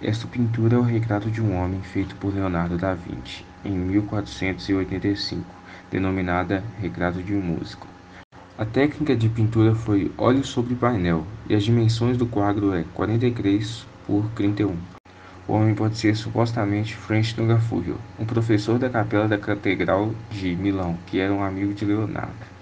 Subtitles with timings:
[0.00, 5.44] Esta pintura é o retrato de um homem feito por Leonardo da Vinci em 1485,
[5.90, 7.84] denominada Retrato de um Músico.
[8.56, 13.84] A técnica de pintura foi óleo sobre painel e as dimensões do quadro é 43
[14.06, 14.76] por 31.
[15.48, 20.96] O homem pode ser supostamente Francisco Gafugio, um professor da capela da Catedral de Milão,
[21.08, 22.57] que era um amigo de Leonardo.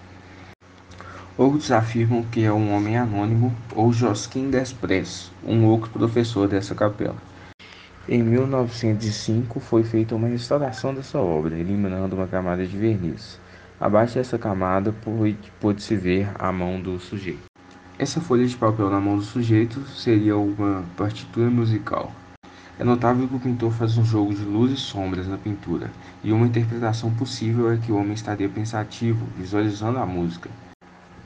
[1.38, 7.16] Outros afirmam que é um homem anônimo ou Josquim Desprez, um outro professor dessa capela.
[8.08, 13.38] Em 1905 foi feita uma restauração dessa obra, eliminando uma camada de verniz.
[13.78, 14.94] Abaixo dessa camada
[15.60, 17.44] pôde-se ver a mão do sujeito.
[17.98, 22.12] Essa folha de papel na mão do sujeito seria uma partitura musical.
[22.78, 25.90] É notável que o pintor faz um jogo de luz e sombras na pintura,
[26.24, 30.48] e uma interpretação possível é que o homem estaria pensativo, visualizando a música.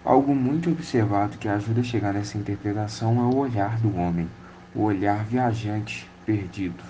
[0.03, 4.27] Algo muito observado que ajuda a chegar nessa interpretação é o olhar do homem,
[4.75, 6.83] o olhar viajante, perdido.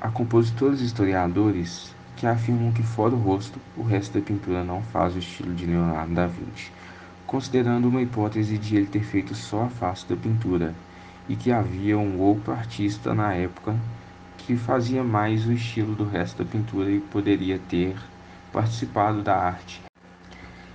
[0.00, 4.80] Há compositores e historiadores que afirmam que, fora o rosto, o resto da pintura não
[4.80, 6.72] faz o estilo de Leonardo da Vinci,
[7.26, 10.74] considerando uma hipótese de ele ter feito só a face da pintura
[11.28, 13.76] e que havia um outro artista na época
[14.38, 17.94] que fazia mais o estilo do resto da pintura e poderia ter
[18.50, 19.91] participado da arte.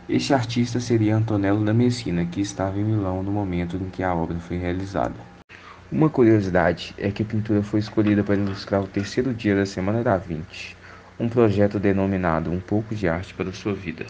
[0.09, 4.15] Este artista seria Antonello da Messina, que estava em Milão no momento em que a
[4.15, 5.15] obra foi realizada.
[5.91, 10.01] Uma curiosidade é que a pintura foi escolhida para ilustrar o terceiro dia da Semana
[10.01, 10.77] da Vinci,
[11.19, 14.05] um projeto denominado Um pouco de arte para sua vida.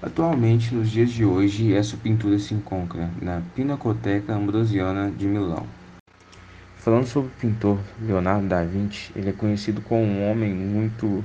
[0.00, 5.66] Atualmente, nos dias de hoje, essa pintura se encontra na Pinacoteca Ambrosiana de Milão.
[6.78, 11.22] Falando sobre o pintor Leonardo da Vinci, ele é conhecido como um homem muito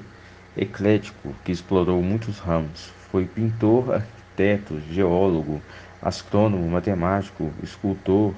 [0.57, 2.93] eclético que explorou muitos ramos.
[3.15, 5.61] Foi pintor, arquiteto, geólogo,
[6.01, 8.35] astrônomo, matemático, escultor,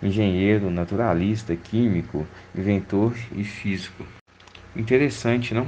[0.00, 4.06] engenheiro, naturalista, químico, inventor e físico.
[4.76, 5.66] Interessante, não?